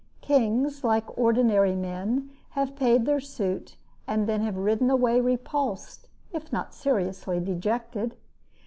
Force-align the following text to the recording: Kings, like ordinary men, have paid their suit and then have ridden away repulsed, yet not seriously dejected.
Kings, 0.21 0.83
like 0.83 1.15
ordinary 1.15 1.75
men, 1.75 2.31
have 2.57 2.75
paid 2.75 3.05
their 3.05 3.19
suit 3.19 3.75
and 4.07 4.25
then 4.25 4.41
have 4.41 4.57
ridden 4.57 4.89
away 4.89 5.21
repulsed, 5.21 6.07
yet 6.33 6.51
not 6.51 6.73
seriously 6.73 7.39
dejected. 7.39 8.15